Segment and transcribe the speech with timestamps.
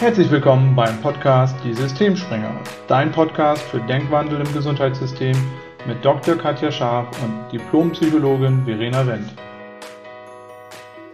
[0.00, 5.36] Herzlich willkommen beim Podcast Die Systemspringer, dein Podcast für Denkwandel im Gesundheitssystem
[5.88, 6.36] mit Dr.
[6.36, 9.34] Katja Scharf und Diplompsychologin Verena Wendt.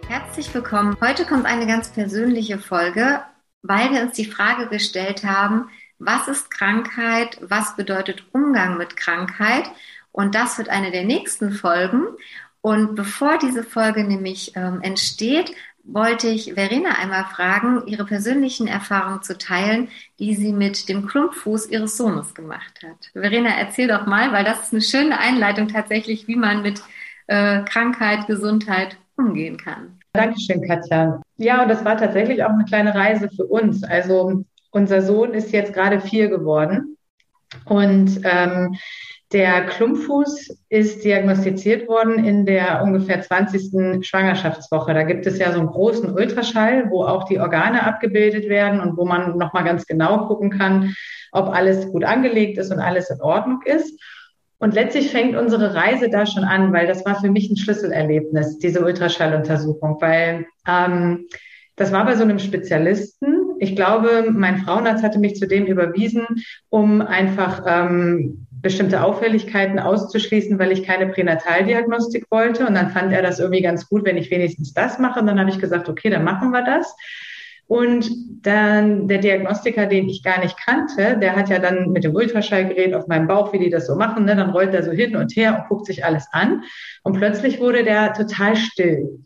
[0.07, 0.99] Herzlich willkommen.
[1.01, 3.23] Heute kommt eine ganz persönliche Folge,
[3.63, 9.65] weil wir uns die Frage gestellt haben, was ist Krankheit, was bedeutet Umgang mit Krankheit
[10.13, 12.03] und das wird eine der nächsten Folgen.
[12.61, 15.55] Und bevor diese Folge nämlich ähm, entsteht,
[15.85, 21.69] wollte ich Verena einmal fragen, ihre persönlichen Erfahrungen zu teilen, die sie mit dem Klumpfuß
[21.69, 23.11] ihres Sohnes gemacht hat.
[23.13, 26.83] Verena, erzähl doch mal, weil das ist eine schöne Einleitung tatsächlich, wie man mit
[27.27, 29.99] äh, Krankheit, Gesundheit umgehen kann.
[30.15, 31.21] Dankeschön, Katja.
[31.37, 33.85] Ja, und das war tatsächlich auch eine kleine Reise für uns.
[33.85, 36.97] Also unser Sohn ist jetzt gerade vier geworden
[37.65, 38.77] und ähm,
[39.35, 44.07] der Klumpfuß ist diagnostiziert worden in der ungefähr 20.
[44.07, 44.95] Schwangerschaftswoche.
[44.95, 48.97] Da gibt es ja so einen großen Ultraschall, wo auch die Organe abgebildet werden und
[48.97, 50.95] wo man nochmal ganz genau gucken kann,
[51.33, 54.01] ob alles gut angelegt ist und alles in Ordnung ist.
[54.59, 58.59] Und letztlich fängt unsere Reise da schon an, weil das war für mich ein Schlüsselerlebnis,
[58.59, 61.27] diese Ultraschalluntersuchung, weil ähm,
[61.75, 63.57] das war bei so einem Spezialisten.
[63.59, 66.25] Ich glaube, mein Frauenarzt hatte mich zu dem überwiesen,
[66.71, 72.67] um einfach ähm, bestimmte Auffälligkeiten auszuschließen, weil ich keine Pränataldiagnostik wollte.
[72.67, 75.21] Und dann fand er das irgendwie ganz gut, wenn ich wenigstens das mache.
[75.21, 76.97] Und dann habe ich gesagt, okay, dann machen wir das.
[77.67, 78.11] Und
[78.43, 82.95] dann der Diagnostiker, den ich gar nicht kannte, der hat ja dann mit dem Ultraschallgerät
[82.95, 85.35] auf meinem Bauch, wie die das so machen, ne, dann rollt er so hin und
[85.37, 86.63] her und guckt sich alles an.
[87.03, 89.25] Und plötzlich wurde der total still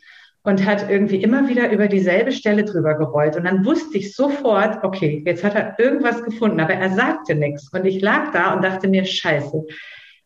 [0.49, 3.37] und hat irgendwie immer wieder über dieselbe Stelle drüber gerollt.
[3.37, 7.71] Und dann wusste ich sofort, okay, jetzt hat er irgendwas gefunden, aber er sagte nichts.
[7.71, 9.63] Und ich lag da und dachte mir, scheiße,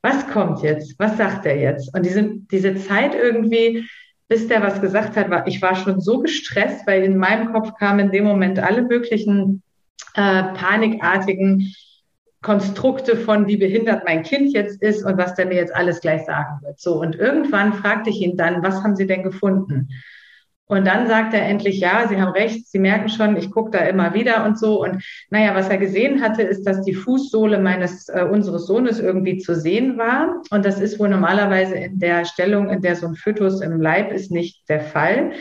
[0.00, 0.94] was kommt jetzt?
[1.00, 1.92] Was sagt er jetzt?
[1.92, 3.84] Und diese, diese Zeit irgendwie,
[4.28, 7.72] bis der was gesagt hat, war, ich war schon so gestresst, weil in meinem Kopf
[7.80, 9.64] kamen in dem Moment alle möglichen
[10.14, 11.74] äh, panikartigen
[12.42, 16.24] Konstrukte von, wie behindert mein Kind jetzt ist und was der mir jetzt alles gleich
[16.26, 16.78] sagen wird.
[16.78, 19.88] So, und irgendwann fragte ich ihn dann, was haben Sie denn gefunden?
[20.72, 23.80] Und dann sagt er endlich, ja, Sie haben recht, Sie merken schon, ich gucke da
[23.80, 24.82] immer wieder und so.
[24.82, 29.36] Und naja, was er gesehen hatte, ist, dass die Fußsohle meines äh, unseres Sohnes irgendwie
[29.36, 30.40] zu sehen war.
[30.50, 34.12] Und das ist wohl normalerweise in der Stellung, in der so ein Fötus im Leib
[34.12, 35.32] ist, nicht der Fall.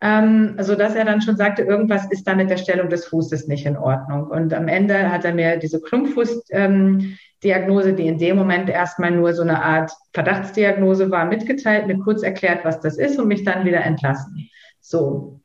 [0.00, 3.48] Ähm, so dass er dann schon sagte, irgendwas ist da mit der Stellung des Fußes
[3.48, 4.28] nicht in Ordnung.
[4.28, 9.32] Und am Ende hat er mir diese Klumpfuß ähm, die in dem Moment erstmal nur
[9.32, 13.64] so eine Art Verdachtsdiagnose war, mitgeteilt, mir kurz erklärt, was das ist und mich dann
[13.64, 14.49] wieder entlassen.
[14.90, 15.40] So.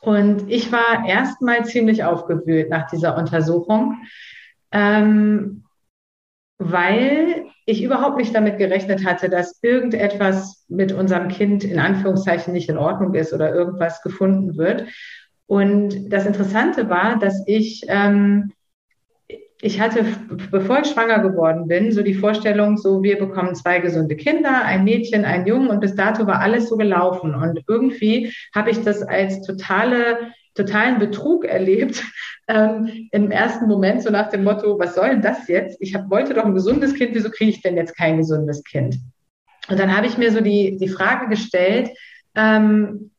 [0.00, 4.02] Und ich war erstmal ziemlich aufgewühlt nach dieser Untersuchung,
[4.70, 5.64] ähm,
[6.58, 12.68] weil ich überhaupt nicht damit gerechnet hatte, dass irgendetwas mit unserem Kind in Anführungszeichen nicht
[12.68, 14.88] in Ordnung ist oder irgendwas gefunden wird.
[15.46, 18.52] Und das Interessante war, dass ich ähm,
[19.64, 20.04] ich hatte,
[20.50, 24.82] bevor ich schwanger geworden bin, so die Vorstellung, so wir bekommen zwei gesunde Kinder, ein
[24.82, 27.32] Mädchen, ein Jungen und bis dato war alles so gelaufen.
[27.32, 32.04] Und irgendwie habe ich das als totale, totalen Betrug erlebt.
[32.48, 35.76] Ähm, Im ersten Moment so nach dem Motto, was soll denn das jetzt?
[35.80, 38.98] Ich hab, wollte doch ein gesundes Kind, wieso kriege ich denn jetzt kein gesundes Kind?
[39.68, 41.90] Und dann habe ich mir so die, die Frage gestellt,
[42.34, 43.11] ähm,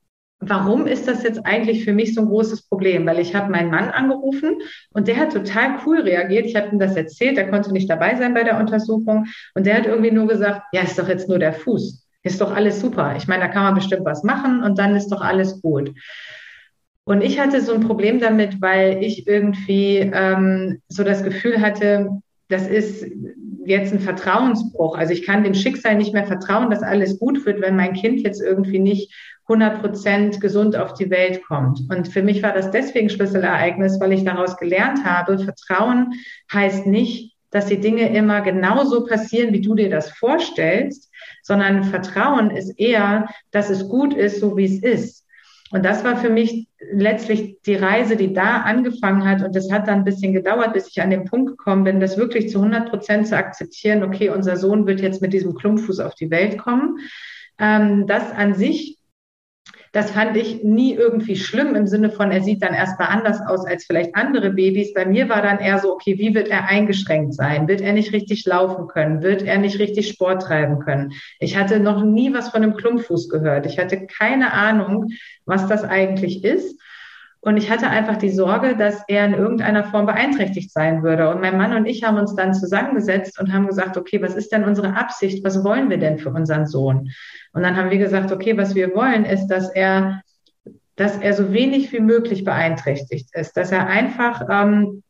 [0.49, 3.05] warum ist das jetzt eigentlich für mich so ein großes Problem?
[3.05, 4.57] Weil ich habe meinen Mann angerufen
[4.93, 6.45] und der hat total cool reagiert.
[6.45, 9.77] Ich habe ihm das erzählt, er konnte nicht dabei sein bei der Untersuchung und der
[9.77, 12.05] hat irgendwie nur gesagt, ja, ist doch jetzt nur der Fuß.
[12.23, 13.15] Ist doch alles super.
[13.17, 15.93] Ich meine, da kann man bestimmt was machen und dann ist doch alles gut.
[17.05, 22.09] Und ich hatte so ein Problem damit, weil ich irgendwie ähm, so das Gefühl hatte,
[22.47, 23.05] das ist
[23.65, 24.97] jetzt ein Vertrauensbruch.
[24.97, 28.21] Also ich kann dem Schicksal nicht mehr vertrauen, dass alles gut wird, wenn mein Kind
[28.21, 29.13] jetzt irgendwie nicht
[29.47, 31.81] 100 Prozent gesund auf die Welt kommt.
[31.89, 36.13] Und für mich war das deswegen Schlüsselereignis, weil ich daraus gelernt habe, Vertrauen
[36.51, 41.11] heißt nicht, dass die Dinge immer genauso passieren, wie du dir das vorstellst,
[41.43, 45.23] sondern Vertrauen ist eher, dass es gut ist, so wie es ist.
[45.69, 49.43] Und das war für mich letztlich die Reise, die da angefangen hat.
[49.43, 52.17] Und das hat dann ein bisschen gedauert, bis ich an den Punkt gekommen bin, das
[52.17, 54.03] wirklich zu 100 Prozent zu akzeptieren.
[54.03, 56.99] Okay, unser Sohn wird jetzt mit diesem Klumpfuß auf die Welt kommen.
[57.59, 58.99] Ähm, das an sich
[59.93, 63.63] das fand ich nie irgendwie schlimm im Sinne von, er sieht dann erstmal anders aus
[63.63, 64.91] als vielleicht andere Babys.
[64.91, 67.67] Bei mir war dann eher so, okay, wie wird er eingeschränkt sein?
[67.67, 69.21] Wird er nicht richtig laufen können?
[69.21, 71.13] Wird er nicht richtig Sport treiben können?
[71.39, 73.67] Ich hatte noch nie was von einem Klumpfuß gehört.
[73.67, 75.09] Ich hatte keine Ahnung,
[75.45, 76.75] was das eigentlich ist.
[77.45, 81.29] Und ich hatte einfach die Sorge, dass er in irgendeiner Form beeinträchtigt sein würde.
[81.29, 84.53] Und mein Mann und ich haben uns dann zusammengesetzt und haben gesagt, okay, was ist
[84.53, 85.43] denn unsere Absicht?
[85.43, 87.11] Was wollen wir denn für unseren Sohn?
[87.51, 90.21] Und dann haben wir gesagt, okay, was wir wollen, ist, dass er
[90.95, 95.03] dass er so wenig wie möglich beeinträchtigt ist, dass er einfach ähm,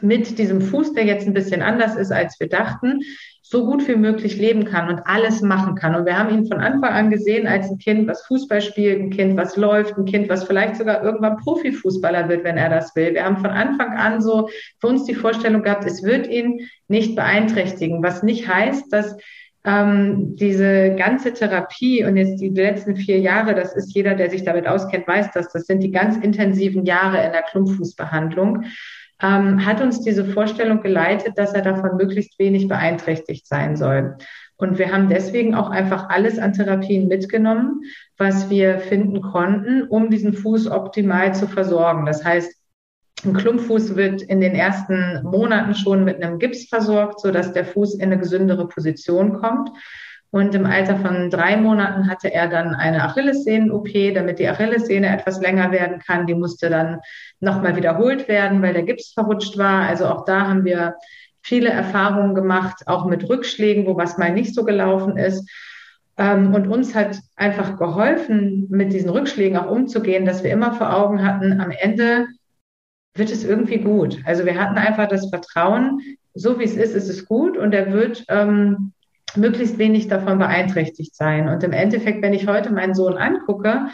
[0.00, 3.00] mit diesem Fuß, der jetzt ein bisschen anders ist, als wir dachten,
[3.54, 5.94] so gut wie möglich leben kann und alles machen kann.
[5.94, 9.10] Und wir haben ihn von Anfang an gesehen als ein Kind, was Fußball spielt, ein
[9.10, 13.14] Kind, was läuft, ein Kind, was vielleicht sogar irgendwann Profifußballer wird, wenn er das will.
[13.14, 14.48] Wir haben von Anfang an so
[14.80, 19.16] für uns die Vorstellung gehabt, es wird ihn nicht beeinträchtigen, was nicht heißt, dass
[19.64, 24.42] ähm, diese ganze Therapie und jetzt die letzten vier Jahre, das ist jeder, der sich
[24.42, 28.64] damit auskennt, weiß das, das sind die ganz intensiven Jahre in der Klumpfußbehandlung,
[29.24, 34.16] ähm, hat uns diese Vorstellung geleitet, dass er davon möglichst wenig beeinträchtigt sein soll.
[34.56, 37.82] Und wir haben deswegen auch einfach alles an Therapien mitgenommen,
[38.18, 42.06] was wir finden konnten, um diesen Fuß optimal zu versorgen.
[42.06, 42.52] Das heißt,
[43.24, 47.94] ein Klumpfuß wird in den ersten Monaten schon mit einem Gips versorgt, sodass der Fuß
[47.94, 49.70] in eine gesündere Position kommt.
[50.34, 55.40] Und im Alter von drei Monaten hatte er dann eine Achillessehnen-OP, damit die Achillessehne etwas
[55.40, 56.26] länger werden kann.
[56.26, 56.98] Die musste dann
[57.38, 59.88] nochmal wiederholt werden, weil der Gips verrutscht war.
[59.88, 60.96] Also auch da haben wir
[61.40, 65.48] viele Erfahrungen gemacht, auch mit Rückschlägen, wo was mal nicht so gelaufen ist.
[66.16, 70.92] Ähm, und uns hat einfach geholfen, mit diesen Rückschlägen auch umzugehen, dass wir immer vor
[70.96, 72.26] Augen hatten, am Ende
[73.14, 74.18] wird es irgendwie gut.
[74.24, 76.00] Also wir hatten einfach das Vertrauen,
[76.34, 78.93] so wie es ist, ist es gut und er wird ähm,
[79.36, 81.48] möglichst wenig davon beeinträchtigt sein.
[81.48, 83.88] Und im Endeffekt, wenn ich heute meinen Sohn angucke,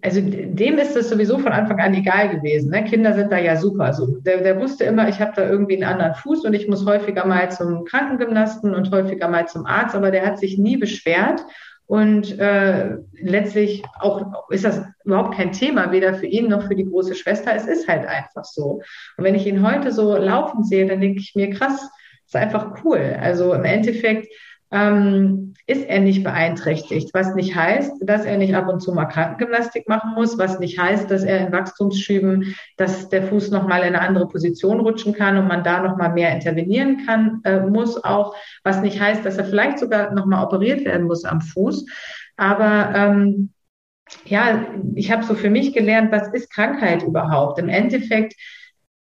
[0.00, 2.70] also dem ist es sowieso von Anfang an egal gewesen.
[2.70, 2.84] Ne?
[2.84, 3.92] Kinder sind da ja super.
[3.92, 6.86] So, der, der wusste immer, ich habe da irgendwie einen anderen Fuß und ich muss
[6.86, 11.44] häufiger mal zum Krankengymnasten und häufiger mal zum Arzt, aber der hat sich nie beschwert
[11.88, 16.84] und äh, letztlich auch ist das überhaupt kein Thema, weder für ihn noch für die
[16.84, 17.54] große Schwester.
[17.54, 18.82] Es ist halt einfach so.
[19.16, 21.88] Und wenn ich ihn heute so laufen sehe, dann denke ich mir, krass,
[22.28, 23.16] ist einfach cool.
[23.20, 24.28] Also im Endeffekt
[24.70, 29.06] ähm, ist er nicht beeinträchtigt, was nicht heißt, dass er nicht ab und zu mal
[29.06, 33.94] Krankengymnastik machen muss, was nicht heißt, dass er in Wachstumsschüben, dass der Fuß nochmal in
[33.94, 38.34] eine andere Position rutschen kann und man da nochmal mehr intervenieren kann, äh, muss auch,
[38.62, 41.86] was nicht heißt, dass er vielleicht sogar nochmal operiert werden muss am Fuß.
[42.36, 43.50] Aber ähm,
[44.26, 47.58] ja, ich habe so für mich gelernt, was ist Krankheit überhaupt?
[47.58, 48.34] Im Endeffekt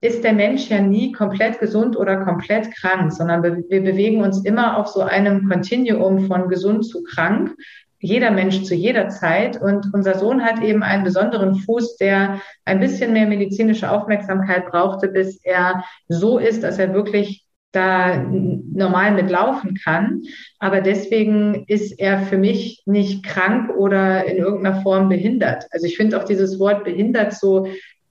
[0.01, 4.77] ist der Mensch ja nie komplett gesund oder komplett krank, sondern wir bewegen uns immer
[4.77, 7.55] auf so einem Kontinuum von gesund zu krank.
[7.99, 9.61] Jeder Mensch zu jeder Zeit.
[9.61, 15.09] Und unser Sohn hat eben einen besonderen Fuß, der ein bisschen mehr medizinische Aufmerksamkeit brauchte,
[15.09, 20.23] bis er so ist, dass er wirklich da normal mitlaufen kann.
[20.59, 25.67] Aber deswegen ist er für mich nicht krank oder in irgendeiner Form behindert.
[25.71, 27.67] Also ich finde auch dieses Wort behindert so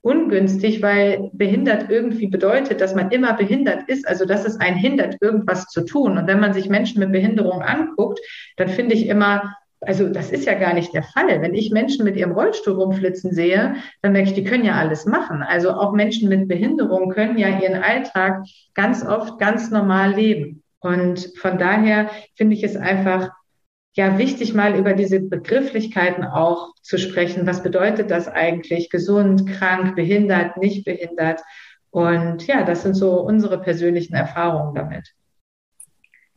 [0.05, 5.17] ungünstig, weil behindert irgendwie bedeutet, dass man immer behindert ist, also dass es einen hindert,
[5.19, 6.19] irgendwas zu tun.
[6.19, 8.19] Und wenn man sich Menschen mit Behinderung anguckt,
[8.55, 11.41] dann finde ich immer, also das ist ja gar nicht der Fall.
[11.41, 15.07] Wenn ich Menschen mit ihrem Rollstuhl rumflitzen sehe, dann merke ich, die können ja alles
[15.07, 15.41] machen.
[15.41, 18.43] Also auch Menschen mit Behinderung können ja ihren Alltag
[18.75, 20.61] ganz oft ganz normal leben.
[20.81, 23.31] Und von daher finde ich es einfach
[23.95, 27.47] ja wichtig, mal über diese Begrifflichkeiten auch zu sprechen.
[27.47, 28.89] Was bedeutet das eigentlich?
[28.89, 31.41] Gesund, krank, behindert, nicht behindert?
[31.89, 35.13] Und ja, das sind so unsere persönlichen Erfahrungen damit.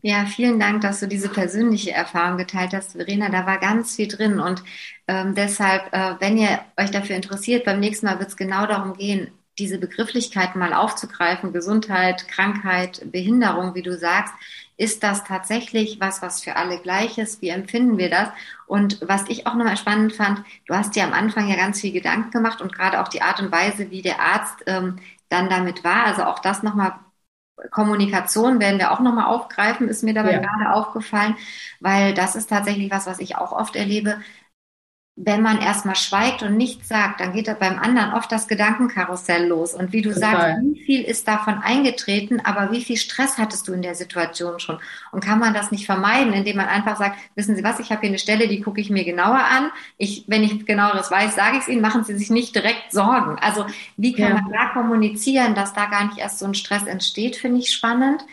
[0.00, 3.28] Ja, vielen Dank, dass du diese persönliche Erfahrung geteilt hast, Verena.
[3.31, 4.62] Da war ganz viel drin und
[5.08, 8.94] ähm, deshalb, äh, wenn ihr euch dafür interessiert, beim nächsten Mal wird es genau darum
[8.94, 14.32] gehen, diese Begrifflichkeiten mal aufzugreifen, Gesundheit, Krankheit, Behinderung, wie du sagst,
[14.78, 17.42] ist das tatsächlich was, was für alle gleich ist?
[17.42, 18.28] Wie empfinden wir das?
[18.66, 21.92] Und was ich auch nochmal spannend fand, du hast dir am Anfang ja ganz viel
[21.92, 24.97] Gedanken gemacht und gerade auch die Art und Weise, wie der Arzt ähm,
[25.28, 26.94] dann damit war, also auch das nochmal
[27.73, 30.38] Kommunikation werden wir auch nochmal aufgreifen, ist mir dabei ja.
[30.38, 31.37] gerade aufgefallen,
[31.80, 34.18] weil das ist tatsächlich was, was ich auch oft erlebe
[35.20, 39.48] wenn man erstmal schweigt und nichts sagt, dann geht da beim anderen oft das Gedankenkarussell
[39.48, 39.75] los.
[39.75, 40.30] Und wie du Total.
[40.30, 44.60] sagst, wie viel ist davon eingetreten, aber wie viel Stress hattest du in der Situation
[44.60, 44.78] schon?
[45.10, 48.02] Und kann man das nicht vermeiden, indem man einfach sagt, wissen Sie was, ich habe
[48.02, 49.72] hier eine Stelle, die gucke ich mir genauer an.
[49.96, 53.38] Ich, wenn ich genaueres weiß, sage ich es Ihnen, machen Sie sich nicht direkt Sorgen.
[53.40, 54.40] Also wie kann ja.
[54.40, 58.25] man da kommunizieren, dass da gar nicht erst so ein Stress entsteht, finde ich spannend.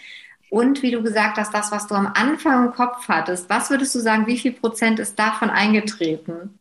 [0.52, 3.96] Und wie du gesagt hast, das, was du am Anfang im Kopf hattest, was würdest
[3.96, 6.60] du sagen, wie viel Prozent ist davon eingetreten?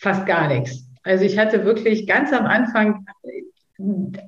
[0.00, 0.84] Fast gar nichts.
[1.02, 3.06] Also ich hatte wirklich ganz am Anfang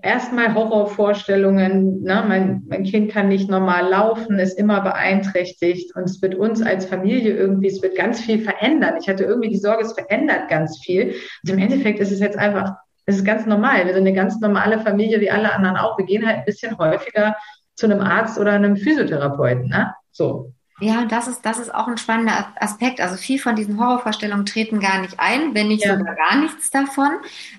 [0.02, 2.02] erstmal Horrorvorstellungen.
[2.02, 2.24] Ne?
[2.28, 6.86] Mein, mein Kind kann nicht normal laufen, ist immer beeinträchtigt und es wird uns als
[6.86, 8.96] Familie irgendwie, es wird ganz viel verändern.
[9.00, 11.14] Ich hatte irgendwie die Sorge, es verändert ganz viel.
[11.42, 12.74] Und im Endeffekt ist es jetzt einfach,
[13.06, 13.86] es ist ganz normal.
[13.86, 15.96] Wir sind eine ganz normale Familie wie alle anderen auch.
[15.96, 17.34] Wir gehen halt ein bisschen häufiger
[17.74, 19.68] zu einem Arzt oder einem Physiotherapeuten.
[19.68, 19.94] Ne?
[20.12, 20.52] So.
[20.80, 23.00] Ja, das ist, das ist auch ein spannender Aspekt.
[23.00, 25.98] Also viel von diesen Horrorvorstellungen treten gar nicht ein, wenn nicht ja.
[25.98, 27.10] sogar gar nichts davon.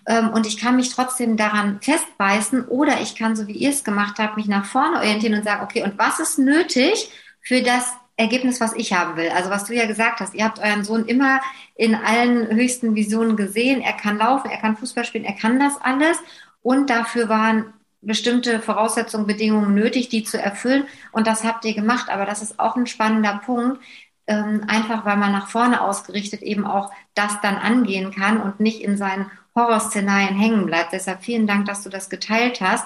[0.05, 3.83] Ähm, und ich kann mich trotzdem daran festbeißen oder ich kann, so wie ihr es
[3.83, 7.11] gemacht habt, mich nach vorne orientieren und sagen, okay, und was ist nötig
[7.41, 9.29] für das Ergebnis, was ich haben will?
[9.35, 11.41] Also was du ja gesagt hast, ihr habt euren Sohn immer
[11.75, 13.81] in allen höchsten Visionen gesehen.
[13.81, 16.17] Er kann laufen, er kann Fußball spielen, er kann das alles.
[16.61, 20.85] Und dafür waren bestimmte Voraussetzungen, Bedingungen nötig, die zu erfüllen.
[21.11, 22.09] Und das habt ihr gemacht.
[22.09, 23.81] Aber das ist auch ein spannender Punkt,
[24.27, 28.81] ähm, einfach weil man nach vorne ausgerichtet eben auch das dann angehen kann und nicht
[28.81, 30.93] in seinen Horrorszenarien hängen bleibt.
[30.93, 32.85] Deshalb vielen Dank, dass du das geteilt hast.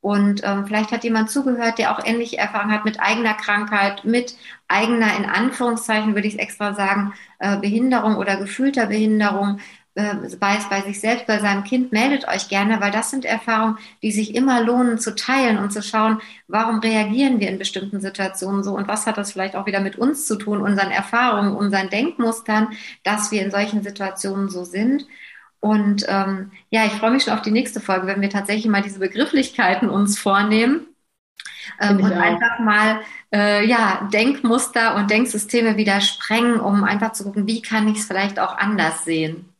[0.00, 4.36] Und ähm, vielleicht hat jemand zugehört, der auch ähnliche Erfahrungen hat mit eigener Krankheit, mit
[4.68, 9.60] eigener, in Anführungszeichen würde ich es extra sagen, äh, Behinderung oder gefühlter Behinderung,
[9.94, 14.10] bei, bei sich selbst, bei seinem Kind, meldet euch gerne, weil das sind Erfahrungen, die
[14.10, 18.74] sich immer lohnen zu teilen und zu schauen, warum reagieren wir in bestimmten Situationen so
[18.76, 22.68] und was hat das vielleicht auch wieder mit uns zu tun, unseren Erfahrungen, unseren Denkmustern,
[23.04, 25.06] dass wir in solchen Situationen so sind.
[25.60, 28.82] Und ähm, ja, ich freue mich schon auf die nächste Folge, wenn wir tatsächlich mal
[28.82, 30.88] diese Begrifflichkeiten uns vornehmen.
[31.80, 32.20] Ähm, und auch.
[32.20, 33.00] einfach mal
[33.32, 38.06] äh, ja, Denkmuster und Denksysteme wieder sprengen, um einfach zu gucken, wie kann ich es
[38.06, 39.53] vielleicht auch anders sehen.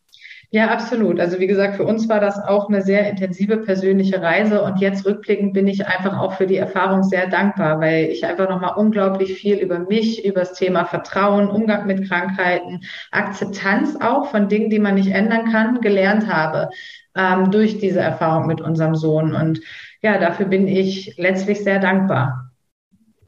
[0.55, 1.19] Ja, absolut.
[1.19, 5.05] Also wie gesagt, für uns war das auch eine sehr intensive persönliche Reise und jetzt
[5.05, 9.35] rückblickend bin ich einfach auch für die Erfahrung sehr dankbar, weil ich einfach nochmal unglaublich
[9.35, 14.79] viel über mich, über das Thema Vertrauen, Umgang mit Krankheiten, Akzeptanz auch von Dingen, die
[14.79, 16.71] man nicht ändern kann, gelernt habe
[17.17, 19.35] ähm, durch diese Erfahrung mit unserem Sohn.
[19.35, 19.61] Und
[20.03, 22.54] ja, dafür bin ich letztlich sehr dankbar.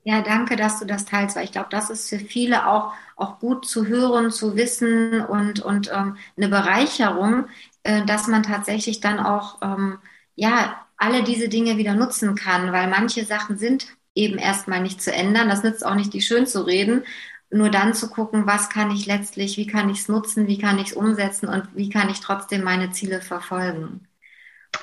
[0.08, 3.40] Ja, danke, dass du das teilst, weil ich glaube, das ist für viele auch, auch
[3.40, 7.46] gut zu hören, zu wissen und, und ähm, eine Bereicherung,
[7.82, 9.98] äh, dass man tatsächlich dann auch, ähm,
[10.36, 15.12] ja, alle diese Dinge wieder nutzen kann, weil manche Sachen sind eben erstmal nicht zu
[15.12, 15.48] ändern.
[15.48, 17.04] Das nützt auch nicht, die schön zu reden.
[17.50, 20.78] Nur dann zu gucken, was kann ich letztlich, wie kann ich es nutzen, wie kann
[20.78, 24.06] ich es umsetzen und wie kann ich trotzdem meine Ziele verfolgen.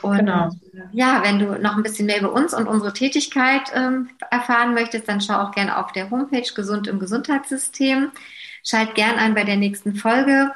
[0.02, 0.50] Und genau.
[0.92, 5.08] ja, wenn du noch ein bisschen mehr über uns und unsere Tätigkeit ähm, erfahren möchtest,
[5.08, 8.12] dann schau auch gerne auf der Homepage Gesund im Gesundheitssystem.
[8.64, 10.52] Schalt gern ein bei der nächsten Folge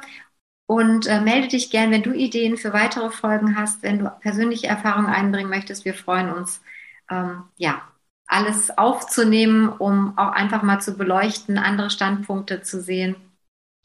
[0.66, 4.66] und äh, melde dich gern, wenn du Ideen für weitere Folgen hast, wenn du persönliche
[4.66, 5.84] Erfahrungen einbringen möchtest.
[5.84, 6.62] Wir freuen uns,
[7.10, 7.82] ähm, ja,
[8.26, 13.16] alles aufzunehmen, um auch einfach mal zu beleuchten, andere Standpunkte zu sehen.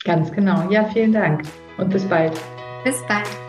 [0.03, 0.69] Ganz genau.
[0.69, 1.43] Ja, vielen Dank
[1.77, 2.37] und bis bald.
[2.83, 3.42] Bis bald.